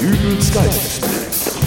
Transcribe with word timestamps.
Dübels 0.00 0.50
Geistesblitz. 0.54 1.58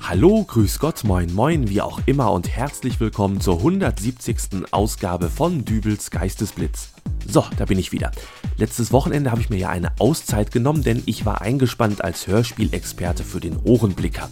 Hallo, 0.00 0.44
grüß 0.44 0.78
Gott, 0.78 1.04
moin 1.04 1.34
moin, 1.34 1.68
wie 1.68 1.82
auch 1.82 2.00
immer 2.06 2.32
und 2.32 2.48
herzlich 2.48 2.98
willkommen 2.98 3.42
zur 3.42 3.58
170. 3.58 4.72
Ausgabe 4.72 5.28
von 5.28 5.66
Dübels 5.66 6.10
Geistesblitz. 6.10 6.88
So, 7.28 7.44
da 7.58 7.66
bin 7.66 7.78
ich 7.78 7.92
wieder. 7.92 8.10
Letztes 8.56 8.90
Wochenende 8.90 9.30
habe 9.30 9.42
ich 9.42 9.50
mir 9.50 9.58
ja 9.58 9.68
eine 9.68 9.92
Auszeit 9.98 10.50
genommen, 10.50 10.82
denn 10.82 11.02
ich 11.04 11.26
war 11.26 11.42
eingespannt 11.42 12.02
als 12.02 12.26
Hörspielexperte 12.26 13.22
für 13.22 13.40
den 13.40 13.58
Ohrenblicker. 13.64 14.30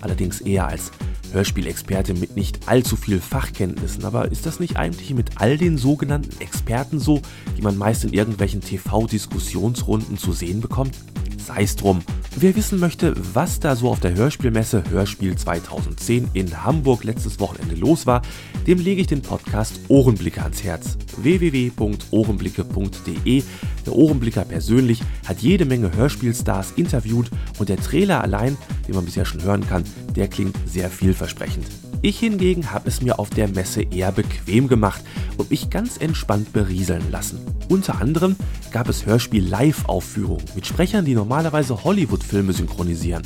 Allerdings 0.00 0.40
eher 0.40 0.68
als 0.68 0.92
Hörspielexperte 1.32 2.14
mit 2.14 2.36
nicht 2.36 2.68
allzu 2.68 2.96
viel 2.96 3.20
Fachkenntnissen. 3.20 4.04
Aber 4.04 4.30
ist 4.30 4.46
das 4.46 4.60
nicht 4.60 4.76
eigentlich 4.76 5.14
mit 5.14 5.30
all 5.36 5.56
den 5.56 5.78
sogenannten 5.78 6.40
Experten 6.40 6.98
so, 6.98 7.20
die 7.56 7.62
man 7.62 7.76
meist 7.76 8.04
in 8.04 8.12
irgendwelchen 8.12 8.60
TV-Diskussionsrunden 8.60 10.18
zu 10.18 10.32
sehen 10.32 10.60
bekommt? 10.60 10.96
Sei 11.44 11.64
es 11.64 11.76
drum. 11.76 12.00
Wer 12.36 12.54
wissen 12.54 12.78
möchte, 12.78 13.14
was 13.34 13.58
da 13.58 13.74
so 13.74 13.90
auf 13.90 13.98
der 13.98 14.14
Hörspielmesse 14.14 14.84
Hörspiel 14.90 15.34
2010 15.36 16.28
in 16.34 16.64
Hamburg 16.64 17.02
letztes 17.02 17.40
Wochenende 17.40 17.74
los 17.74 18.06
war, 18.06 18.22
dem 18.66 18.78
lege 18.78 19.00
ich 19.00 19.08
den 19.08 19.22
Podcast 19.22 19.80
Ohrenblicke 19.88 20.40
ans 20.42 20.62
Herz. 20.62 20.96
www.ohrenblicke.de. 21.16 23.42
Der 23.84 23.92
Ohrenblicker 23.92 24.44
persönlich 24.44 25.02
hat 25.26 25.40
jede 25.40 25.64
Menge 25.64 25.92
Hörspielstars 25.92 26.74
interviewt 26.76 27.28
und 27.58 27.68
der 27.68 27.78
Trailer 27.78 28.22
allein, 28.22 28.56
den 28.86 28.94
man 28.94 29.04
bisher 29.04 29.24
schon 29.24 29.42
hören 29.42 29.66
kann, 29.66 29.82
der 30.14 30.28
klingt 30.28 30.56
sehr 30.64 30.90
vielversprechend. 30.90 31.66
Ich 32.04 32.18
hingegen 32.18 32.72
habe 32.72 32.88
es 32.88 33.00
mir 33.00 33.20
auf 33.20 33.30
der 33.30 33.46
Messe 33.48 33.82
eher 33.82 34.10
bequem 34.10 34.66
gemacht 34.68 35.02
und 35.42 35.50
mich 35.50 35.70
ganz 35.70 35.96
entspannt 35.96 36.52
berieseln 36.52 37.10
lassen. 37.10 37.40
Unter 37.68 38.00
anderem 38.00 38.36
gab 38.70 38.88
es 38.88 39.06
Hörspiel-Live-Aufführungen 39.06 40.44
mit 40.54 40.66
Sprechern, 40.66 41.04
die 41.04 41.14
normalerweise 41.14 41.82
Hollywood-Filme 41.82 42.52
synchronisieren. 42.52 43.24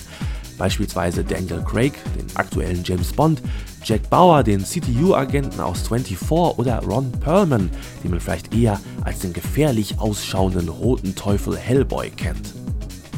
Beispielsweise 0.56 1.24
Daniel 1.24 1.62
Craig, 1.62 1.92
den 2.18 2.34
aktuellen 2.34 2.82
James 2.82 3.12
Bond, 3.12 3.42
Jack 3.84 4.08
Bauer, 4.08 4.42
den 4.42 4.64
CTU-Agenten 4.64 5.60
aus 5.60 5.86
24 5.86 6.30
oder 6.30 6.78
Ron 6.78 7.12
Perlman, 7.12 7.68
den 8.02 8.10
man 8.12 8.20
vielleicht 8.20 8.54
eher 8.54 8.80
als 9.04 9.18
den 9.18 9.34
gefährlich 9.34 9.98
ausschauenden 9.98 10.70
roten 10.70 11.14
Teufel 11.14 11.54
Hellboy 11.54 12.08
kennt. 12.08 12.54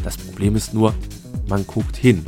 Das 0.03 0.17
Problem 0.17 0.57
ist 0.57 0.75
nur, 0.75 0.93
man 1.49 1.65
guckt 1.69 1.97
hin 1.97 2.25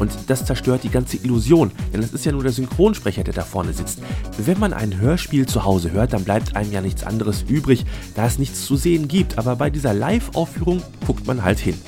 und 0.00 0.10
das 0.28 0.46
zerstört 0.46 0.82
die 0.82 0.90
ganze 0.90 1.18
Illusion, 1.18 1.70
denn 1.92 2.02
es 2.02 2.12
ist 2.12 2.24
ja 2.24 2.32
nur 2.32 2.42
der 2.42 2.52
Synchronsprecher, 2.52 3.22
der 3.22 3.34
da 3.34 3.42
vorne 3.42 3.74
sitzt. 3.74 4.00
Wenn 4.38 4.58
man 4.58 4.72
ein 4.72 4.98
Hörspiel 4.98 5.46
zu 5.46 5.64
Hause 5.64 5.92
hört, 5.92 6.14
dann 6.14 6.24
bleibt 6.24 6.56
einem 6.56 6.72
ja 6.72 6.80
nichts 6.80 7.04
anderes 7.04 7.44
übrig, 7.46 7.84
da 8.14 8.26
es 8.26 8.38
nichts 8.38 8.64
zu 8.64 8.76
sehen 8.76 9.08
gibt. 9.08 9.38
Aber 9.38 9.56
bei 9.56 9.68
dieser 9.68 9.92
Live-Aufführung 9.92 10.82
guckt 11.06 11.26
man 11.26 11.44
halt 11.44 11.58
hin. 11.58 11.78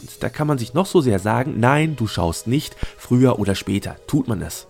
Und 0.00 0.10
da 0.20 0.30
kann 0.30 0.46
man 0.46 0.58
sich 0.58 0.72
noch 0.72 0.86
so 0.86 1.02
sehr 1.02 1.18
sagen, 1.18 1.60
nein, 1.60 1.94
du 1.94 2.06
schaust 2.06 2.46
nicht, 2.46 2.74
früher 2.96 3.38
oder 3.38 3.54
später 3.54 3.96
tut 4.06 4.28
man 4.28 4.40
es. 4.40 4.66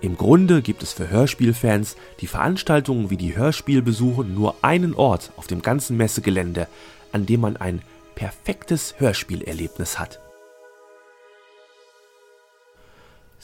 Im 0.00 0.16
Grunde 0.16 0.60
gibt 0.60 0.82
es 0.82 0.92
für 0.92 1.08
Hörspielfans 1.08 1.96
die 2.20 2.26
Veranstaltungen 2.26 3.10
wie 3.10 3.16
die 3.16 3.36
Hörspielbesuche 3.36 4.24
nur 4.24 4.56
einen 4.60 4.94
Ort 4.94 5.32
auf 5.36 5.46
dem 5.46 5.62
ganzen 5.62 5.96
Messegelände, 5.96 6.66
an 7.12 7.26
dem 7.26 7.40
man 7.40 7.56
ein 7.56 7.80
perfektes 8.16 8.96
Hörspielerlebnis 8.98 9.98
hat. 9.98 10.23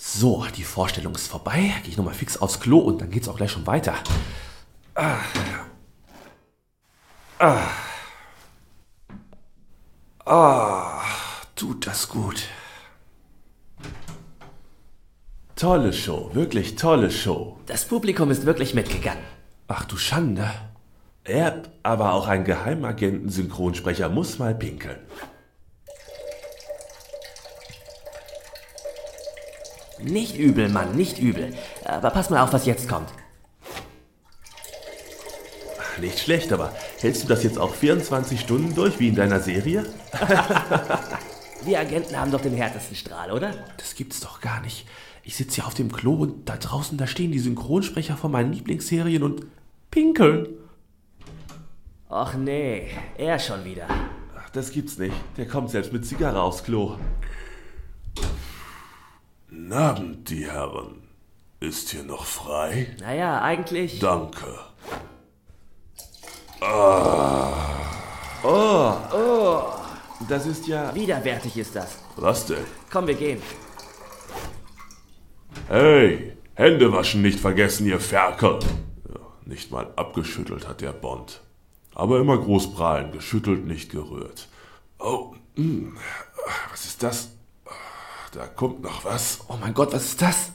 So, 0.02 0.46
die 0.56 0.64
Vorstellung 0.64 1.14
ist 1.14 1.28
vorbei. 1.28 1.74
Gehe 1.82 1.90
ich 1.90 1.98
nochmal 1.98 2.14
fix 2.14 2.38
aufs 2.38 2.58
Klo 2.58 2.78
und 2.78 3.02
dann 3.02 3.10
geht's 3.10 3.28
auch 3.28 3.36
gleich 3.36 3.50
schon 3.50 3.66
weiter. 3.66 3.94
Ah. 4.94 5.18
Ah. 7.38 7.68
Ah, 10.24 11.02
tut 11.54 11.86
das 11.86 12.08
gut. 12.08 12.44
Tolle 15.54 15.92
Show, 15.92 16.30
wirklich 16.32 16.76
tolle 16.76 17.10
Show. 17.10 17.58
Das 17.66 17.84
Publikum 17.84 18.30
ist 18.30 18.46
wirklich 18.46 18.72
mitgegangen. 18.72 19.22
Ach 19.68 19.84
du 19.84 19.98
Schande. 19.98 20.50
Er, 21.24 21.62
aber 21.82 22.14
auch 22.14 22.26
ein 22.26 22.44
Geheimagenten-Synchronsprecher 22.44 24.08
muss 24.08 24.38
mal 24.38 24.54
pinkeln. 24.54 24.98
Nicht 30.02 30.36
übel, 30.36 30.68
Mann, 30.68 30.96
nicht 30.96 31.18
übel. 31.18 31.54
Aber 31.84 32.10
pass 32.10 32.30
mal 32.30 32.42
auf, 32.42 32.52
was 32.52 32.66
jetzt 32.66 32.88
kommt. 32.88 33.08
Nicht 36.00 36.18
schlecht, 36.18 36.52
aber 36.52 36.72
hältst 37.00 37.24
du 37.24 37.28
das 37.28 37.42
jetzt 37.42 37.58
auch 37.58 37.74
24 37.74 38.40
Stunden 38.40 38.74
durch 38.74 38.98
wie 38.98 39.08
in 39.08 39.14
deiner 39.14 39.40
Serie? 39.40 39.84
Wir 41.64 41.78
Agenten 41.78 42.18
haben 42.18 42.30
doch 42.30 42.40
den 42.40 42.54
härtesten 42.54 42.96
Strahl, 42.96 43.30
oder? 43.30 43.52
Das 43.76 43.94
gibt's 43.94 44.20
doch 44.20 44.40
gar 44.40 44.62
nicht. 44.62 44.86
Ich 45.22 45.36
sitze 45.36 45.56
hier 45.56 45.66
auf 45.66 45.74
dem 45.74 45.92
Klo 45.92 46.14
und 46.14 46.48
da 46.48 46.56
draußen, 46.56 46.96
da 46.96 47.06
stehen 47.06 47.32
die 47.32 47.38
Synchronsprecher 47.38 48.16
von 48.16 48.32
meinen 48.32 48.52
Lieblingsserien 48.54 49.22
und 49.22 49.46
pinkeln. 49.90 50.48
Och 52.08 52.34
nee, 52.34 52.88
er 53.18 53.38
schon 53.38 53.64
wieder. 53.64 53.86
Ach, 54.38 54.48
das 54.50 54.72
gibt's 54.72 54.96
nicht. 54.96 55.14
Der 55.36 55.46
kommt 55.46 55.70
selbst 55.70 55.92
mit 55.92 56.06
Zigarre 56.06 56.40
aufs 56.40 56.64
Klo. 56.64 56.96
Guten 59.70 59.82
Abend, 59.82 60.30
die 60.30 60.50
Herren. 60.50 60.96
Ist 61.60 61.90
hier 61.90 62.02
noch 62.02 62.24
frei? 62.24 62.88
Naja, 62.98 63.40
eigentlich. 63.40 64.00
Danke. 64.00 64.58
Ah. 66.60 67.52
Oh, 68.42 68.96
oh. 69.14 69.62
Das 70.28 70.46
ist 70.46 70.66
ja. 70.66 70.92
Widerwärtig 70.92 71.56
ist 71.56 71.76
das. 71.76 71.98
Was 72.16 72.46
denn? 72.46 72.64
Komm, 72.90 73.06
wir 73.06 73.14
gehen. 73.14 73.40
Hey, 75.68 76.32
Hände 76.54 76.92
waschen 76.92 77.22
nicht 77.22 77.38
vergessen, 77.38 77.86
ihr 77.86 78.00
Ferkel. 78.00 78.58
Ja, 79.08 79.20
nicht 79.44 79.70
mal 79.70 79.92
abgeschüttelt 79.94 80.66
hat 80.66 80.80
der 80.80 80.92
Bond. 80.92 81.42
Aber 81.94 82.18
immer 82.18 82.38
groß 82.38 82.74
prahlen, 82.74 83.12
geschüttelt, 83.12 83.66
nicht 83.66 83.92
gerührt. 83.92 84.48
Oh, 84.98 85.36
mh. 85.54 85.62
Hm. 85.62 85.98
was 86.72 86.86
ist 86.86 87.04
das? 87.04 87.39
Da 88.32 88.46
kommt 88.46 88.82
noch 88.82 89.04
was. 89.04 89.40
Oh 89.48 89.56
mein 89.60 89.74
Gott, 89.74 89.92
was 89.92 90.04
ist 90.04 90.22
das? 90.22 90.52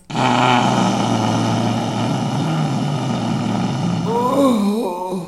Oh. 4.07 5.25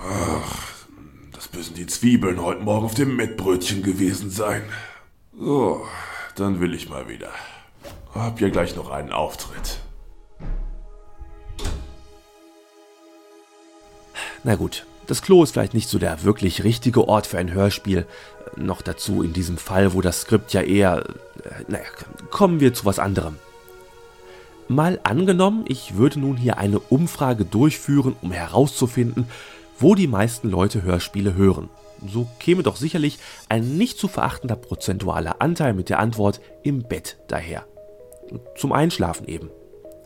Ach, 0.00 0.84
das 1.32 1.52
müssen 1.52 1.74
die 1.74 1.88
Zwiebeln 1.88 2.40
heute 2.40 2.62
Morgen 2.62 2.84
auf 2.84 2.94
dem 2.94 3.16
Mettbrötchen 3.16 3.82
gewesen 3.82 4.30
sein. 4.30 4.62
So, 5.36 5.84
dann 6.36 6.60
will 6.60 6.72
ich 6.72 6.88
mal 6.88 7.08
wieder. 7.08 7.30
Hab 8.14 8.40
ja 8.40 8.48
gleich 8.48 8.76
noch 8.76 8.90
einen 8.90 9.10
Auftritt. 9.10 9.80
Na 14.44 14.54
gut, 14.54 14.86
das 15.08 15.20
Klo 15.22 15.42
ist 15.42 15.50
vielleicht 15.52 15.74
nicht 15.74 15.88
so 15.88 15.98
der 15.98 16.22
wirklich 16.22 16.62
richtige 16.62 17.08
Ort 17.08 17.26
für 17.26 17.38
ein 17.38 17.52
Hörspiel. 17.52 18.06
Noch 18.56 18.82
dazu 18.82 19.22
in 19.22 19.32
diesem 19.32 19.58
Fall, 19.58 19.94
wo 19.94 20.00
das 20.00 20.22
Skript 20.22 20.52
ja 20.52 20.62
eher... 20.62 21.04
Äh, 21.44 21.64
naja, 21.68 21.84
kommen 22.30 22.60
wir 22.60 22.74
zu 22.74 22.84
was 22.84 22.98
anderem. 22.98 23.36
Mal 24.68 25.00
angenommen, 25.02 25.64
ich 25.66 25.96
würde 25.96 26.20
nun 26.20 26.36
hier 26.36 26.58
eine 26.58 26.78
Umfrage 26.78 27.44
durchführen, 27.44 28.16
um 28.20 28.32
herauszufinden, 28.32 29.26
wo 29.78 29.94
die 29.94 30.06
meisten 30.06 30.50
Leute 30.50 30.82
Hörspiele 30.82 31.34
hören. 31.34 31.70
So 32.06 32.28
käme 32.38 32.62
doch 32.62 32.76
sicherlich 32.76 33.18
ein 33.48 33.76
nicht 33.76 33.98
zu 33.98 34.08
verachtender 34.08 34.56
prozentualer 34.56 35.40
Anteil 35.40 35.72
mit 35.72 35.88
der 35.88 35.98
Antwort 35.98 36.40
im 36.62 36.82
Bett 36.82 37.16
daher. 37.28 37.64
Zum 38.56 38.72
Einschlafen 38.72 39.26
eben. 39.26 39.50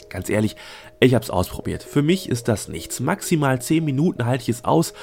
Ganz 0.09 0.29
ehrlich, 0.29 0.57
ich 1.01 1.15
habe 1.15 1.25
es 1.25 1.31
ausprobiert. 1.31 1.83
Für 1.83 2.03
mich 2.03 2.29
ist 2.29 2.47
das 2.47 2.69
nichts. 2.69 3.01
Maximal 3.01 3.61
10 3.61 3.85
Minuten 3.85 4.27
halte 4.27 4.43
ich 4.43 4.51
es 4.51 4.65
aus, 4.65 4.95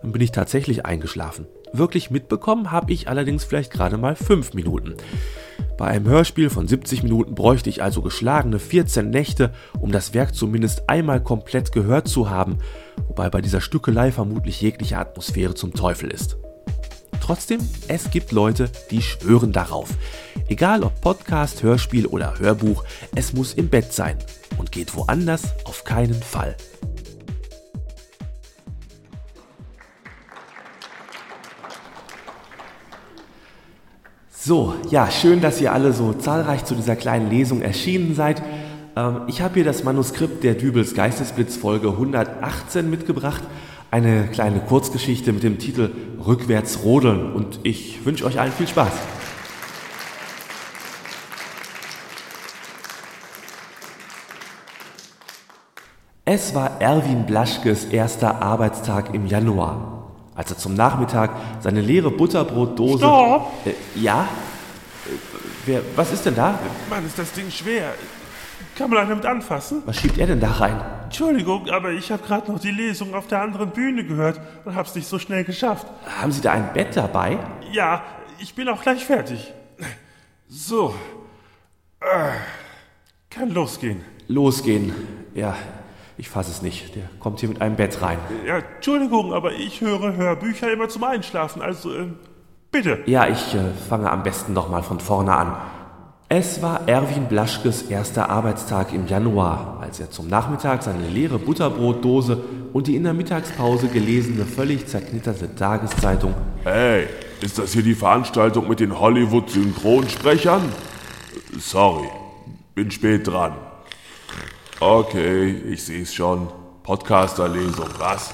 dann 0.00 0.12
bin 0.12 0.22
ich 0.22 0.32
tatsächlich 0.32 0.86
eingeschlafen. 0.86 1.46
Wirklich 1.72 2.10
mitbekommen 2.10 2.70
habe 2.70 2.92
ich 2.92 3.08
allerdings 3.08 3.44
vielleicht 3.44 3.72
gerade 3.72 3.96
mal 3.96 4.14
5 4.14 4.54
Minuten. 4.54 4.94
Bei 5.78 5.86
einem 5.86 6.06
Hörspiel 6.06 6.50
von 6.50 6.68
70 6.68 7.02
Minuten 7.02 7.34
bräuchte 7.34 7.70
ich 7.70 7.82
also 7.82 8.02
geschlagene 8.02 8.58
14 8.58 9.08
Nächte, 9.08 9.52
um 9.80 9.90
das 9.90 10.12
Werk 10.12 10.34
zumindest 10.34 10.88
einmal 10.88 11.22
komplett 11.22 11.72
gehört 11.72 12.08
zu 12.08 12.28
haben, 12.28 12.58
wobei 13.08 13.30
bei 13.30 13.40
dieser 13.40 13.60
Stückelei 13.60 14.12
vermutlich 14.12 14.60
jegliche 14.60 14.98
Atmosphäre 14.98 15.54
zum 15.54 15.72
Teufel 15.72 16.10
ist. 16.10 16.36
Trotzdem, 17.20 17.60
es 17.88 18.10
gibt 18.10 18.32
Leute, 18.32 18.70
die 18.90 19.00
schwören 19.00 19.52
darauf. 19.52 19.90
Egal 20.48 20.82
ob 20.82 21.00
Podcast, 21.00 21.62
Hörspiel 21.62 22.06
oder 22.06 22.38
Hörbuch, 22.38 22.84
es 23.14 23.32
muss 23.32 23.54
im 23.54 23.68
Bett 23.68 23.92
sein 23.92 24.18
und 24.58 24.72
geht 24.72 24.94
woanders 24.94 25.54
auf 25.64 25.84
keinen 25.84 26.20
Fall. 26.22 26.56
So, 34.44 34.74
ja, 34.90 35.08
schön, 35.08 35.40
dass 35.40 35.60
ihr 35.60 35.72
alle 35.72 35.92
so 35.92 36.14
zahlreich 36.14 36.64
zu 36.64 36.74
dieser 36.74 36.96
kleinen 36.96 37.30
Lesung 37.30 37.62
erschienen 37.62 38.16
seid. 38.16 38.42
Ähm, 38.96 39.20
ich 39.28 39.40
habe 39.40 39.54
hier 39.54 39.62
das 39.62 39.84
Manuskript 39.84 40.42
der 40.42 40.54
Dübels 40.54 40.94
Geistesblitz 40.94 41.54
Folge 41.56 41.90
118 41.90 42.90
mitgebracht. 42.90 43.44
Eine 43.92 44.26
kleine 44.26 44.58
Kurzgeschichte 44.58 45.32
mit 45.32 45.44
dem 45.44 45.60
Titel 45.60 45.92
Rückwärts 46.26 46.82
rodeln 46.82 47.32
und 47.34 47.60
ich 47.62 48.04
wünsche 48.04 48.24
euch 48.24 48.40
allen 48.40 48.50
viel 48.50 48.66
Spaß. 48.66 48.90
Es 56.24 56.52
war 56.52 56.80
Erwin 56.80 57.26
Blaschkes 57.26 57.84
erster 57.84 58.42
Arbeitstag 58.42 59.14
im 59.14 59.26
Januar, 59.26 60.01
als 60.34 60.50
er 60.50 60.58
zum 60.58 60.74
Nachmittag 60.74 61.30
seine 61.60 61.80
leere 61.80 62.10
Butterbrotdose. 62.10 62.98
Stopp! 62.98 63.52
Äh, 63.66 63.74
ja? 64.00 64.22
Äh, 65.06 65.10
wer, 65.66 65.82
was 65.94 66.12
ist 66.12 66.24
denn 66.24 66.34
da? 66.34 66.58
Mann, 66.88 67.04
ist 67.06 67.18
das 67.18 67.32
Ding 67.32 67.50
schwer. 67.50 67.94
Kann 68.76 68.88
man 68.88 69.08
damit 69.08 69.26
anfassen? 69.26 69.82
Was 69.84 69.96
schiebt 69.98 70.18
er 70.18 70.26
denn 70.26 70.40
da 70.40 70.50
rein? 70.50 70.80
Entschuldigung, 71.04 71.68
aber 71.68 71.90
ich 71.90 72.10
habe 72.10 72.22
gerade 72.22 72.50
noch 72.50 72.58
die 72.58 72.70
Lesung 72.70 73.14
auf 73.14 73.26
der 73.26 73.42
anderen 73.42 73.70
Bühne 73.70 74.04
gehört 74.04 74.40
und 74.64 74.74
hab's 74.74 74.94
nicht 74.94 75.06
so 75.06 75.18
schnell 75.18 75.44
geschafft. 75.44 75.86
Haben 76.20 76.32
Sie 76.32 76.40
da 76.40 76.52
ein 76.52 76.72
Bett 76.72 76.96
dabei? 76.96 77.38
Ja, 77.70 78.02
ich 78.38 78.54
bin 78.54 78.68
auch 78.68 78.80
gleich 78.80 79.04
fertig. 79.04 79.52
So. 80.48 80.94
Äh, 82.00 82.30
kann 83.28 83.50
losgehen. 83.50 84.02
Losgehen. 84.28 84.94
Ja, 85.34 85.54
ich 86.18 86.28
fasse 86.28 86.50
es 86.50 86.62
nicht. 86.62 86.94
Der 86.94 87.04
kommt 87.20 87.40
hier 87.40 87.48
mit 87.48 87.60
einem 87.60 87.76
Bett 87.76 88.02
rein. 88.02 88.18
Ja, 88.46 88.58
Entschuldigung, 88.58 89.32
aber 89.32 89.52
ich 89.52 89.80
höre 89.80 90.16
Hörbücher 90.16 90.72
immer 90.72 90.88
zum 90.88 91.04
Einschlafen, 91.04 91.62
also 91.62 91.92
äh, 91.92 92.06
bitte. 92.70 93.00
Ja, 93.06 93.26
ich 93.26 93.54
äh, 93.54 93.72
fange 93.88 94.10
am 94.10 94.22
besten 94.22 94.52
nochmal 94.52 94.82
von 94.82 95.00
vorne 95.00 95.34
an. 95.34 95.56
Es 96.34 96.62
war 96.62 96.88
Erwin 96.88 97.26
Blaschkes 97.26 97.82
erster 97.82 98.30
Arbeitstag 98.30 98.94
im 98.94 99.06
Januar, 99.06 99.78
als 99.82 100.00
er 100.00 100.10
zum 100.10 100.28
Nachmittag 100.28 100.82
seine 100.82 101.06
leere 101.06 101.38
Butterbrotdose 101.38 102.42
und 102.72 102.86
die 102.86 102.96
in 102.96 103.04
der 103.04 103.12
Mittagspause 103.12 103.88
gelesene, 103.88 104.46
völlig 104.46 104.86
zerknitterte 104.86 105.54
Tageszeitung 105.54 106.34
Hey, 106.64 107.06
ist 107.42 107.58
das 107.58 107.74
hier 107.74 107.82
die 107.82 107.94
Veranstaltung 107.94 108.66
mit 108.66 108.80
den 108.80 108.98
Hollywood-Synchronsprechern? 108.98 110.62
Sorry, 111.58 112.08
bin 112.74 112.90
spät 112.90 113.26
dran. 113.26 113.52
Okay, 114.84 115.52
ich 115.70 115.84
sehe 115.84 116.02
es 116.02 116.12
schon. 116.12 116.48
Podcasterlesung, 116.82 117.86
was? 117.98 118.30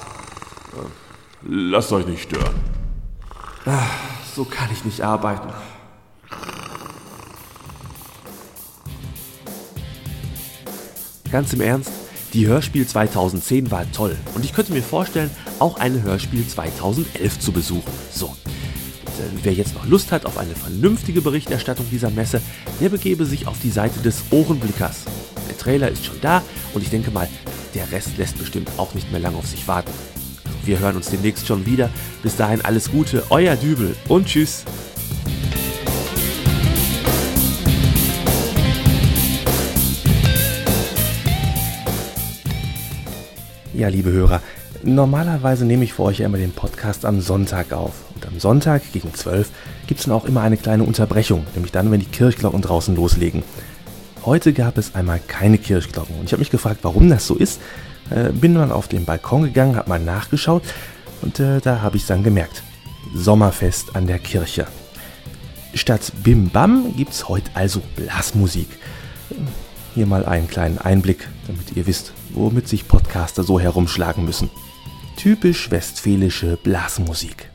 Lasst 1.43 1.91
euch 1.91 2.07
nicht 2.07 2.23
stören. 2.23 2.55
So 4.35 4.45
kann 4.45 4.67
ich 4.73 4.83
nicht 4.83 4.99
arbeiten. 4.99 5.49
Ganz 11.31 11.53
im 11.53 11.61
Ernst, 11.61 11.91
die 12.33 12.47
Hörspiel 12.47 12.87
2010 12.87 13.69
war 13.69 13.85
toll 13.91 14.17
und 14.33 14.43
ich 14.43 14.51
könnte 14.51 14.73
mir 14.73 14.81
vorstellen, 14.81 15.29
auch 15.59 15.79
eine 15.79 16.01
Hörspiel 16.01 16.47
2011 16.47 17.39
zu 17.39 17.51
besuchen. 17.51 17.93
So. 18.11 18.25
Und, 18.25 19.45
wer 19.45 19.53
jetzt 19.53 19.75
noch 19.75 19.85
Lust 19.85 20.11
hat 20.11 20.25
auf 20.25 20.39
eine 20.39 20.55
vernünftige 20.55 21.21
Berichterstattung 21.21 21.85
dieser 21.91 22.09
Messe, 22.09 22.41
der 22.81 22.89
begebe 22.89 23.25
sich 23.25 23.45
auf 23.45 23.59
die 23.61 23.69
Seite 23.69 23.99
des 23.99 24.23
Ohrenblickers. 24.31 25.05
Der 25.69 25.75
Trailer 25.77 25.91
ist 25.91 26.03
schon 26.03 26.19
da 26.19 26.41
und 26.73 26.81
ich 26.81 26.89
denke 26.89 27.11
mal, 27.11 27.27
der 27.75 27.91
Rest 27.91 28.17
lässt 28.17 28.39
bestimmt 28.39 28.71
auch 28.77 28.95
nicht 28.95 29.11
mehr 29.11 29.21
lange 29.21 29.37
auf 29.37 29.45
sich 29.45 29.67
warten. 29.67 29.91
Wir 30.65 30.79
hören 30.79 30.95
uns 30.95 31.11
demnächst 31.11 31.45
schon 31.45 31.63
wieder. 31.67 31.91
Bis 32.23 32.35
dahin 32.35 32.65
alles 32.65 32.89
Gute, 32.89 33.23
euer 33.29 33.55
Dübel 33.55 33.95
und 34.07 34.25
tschüss. 34.25 34.65
Ja, 43.75 43.89
liebe 43.89 44.11
Hörer, 44.11 44.41
normalerweise 44.81 45.65
nehme 45.65 45.83
ich 45.83 45.93
für 45.93 46.01
euch 46.01 46.17
ja 46.17 46.25
immer 46.25 46.39
den 46.39 46.51
Podcast 46.51 47.05
am 47.05 47.21
Sonntag 47.21 47.73
auf. 47.73 47.93
Und 48.15 48.25
am 48.25 48.39
Sonntag 48.39 48.81
gegen 48.91 49.13
12 49.13 49.51
gibt 49.85 49.99
es 49.99 50.07
dann 50.07 50.15
auch 50.15 50.25
immer 50.25 50.41
eine 50.41 50.57
kleine 50.57 50.81
Unterbrechung, 50.81 51.45
nämlich 51.53 51.71
dann, 51.71 51.91
wenn 51.91 51.99
die 51.99 52.07
Kirchglocken 52.07 52.63
draußen 52.63 52.95
loslegen. 52.95 53.43
Heute 54.29 54.53
gab 54.53 54.77
es 54.77 54.93
einmal 54.93 55.19
keine 55.27 55.57
Kirchglocken 55.57 56.19
und 56.19 56.25
ich 56.25 56.33
habe 56.33 56.41
mich 56.41 56.51
gefragt, 56.51 56.81
warum 56.83 57.09
das 57.09 57.25
so 57.25 57.33
ist. 57.33 57.59
Äh, 58.11 58.29
bin 58.31 58.53
dann 58.53 58.71
auf 58.71 58.87
den 58.87 59.03
Balkon 59.03 59.41
gegangen, 59.41 59.75
habe 59.75 59.89
mal 59.89 59.99
nachgeschaut 59.99 60.61
und 61.23 61.39
äh, 61.39 61.59
da 61.61 61.81
habe 61.81 61.97
ich 61.97 62.05
dann 62.05 62.21
gemerkt. 62.21 62.61
Sommerfest 63.15 63.95
an 63.95 64.05
der 64.05 64.19
Kirche. 64.19 64.67
Statt 65.73 66.11
Bim 66.23 66.49
Bam 66.49 66.95
gibt 66.95 67.13
es 67.13 67.27
heute 67.27 67.49
also 67.55 67.81
Blasmusik. 67.95 68.67
Hier 69.95 70.05
mal 70.05 70.23
einen 70.27 70.47
kleinen 70.47 70.77
Einblick, 70.77 71.27
damit 71.47 71.75
ihr 71.75 71.87
wisst, 71.87 72.13
womit 72.29 72.67
sich 72.67 72.87
Podcaster 72.87 73.41
so 73.41 73.59
herumschlagen 73.59 74.25
müssen. 74.25 74.51
Typisch 75.17 75.71
westfälische 75.71 76.55
Blasmusik. 76.55 77.49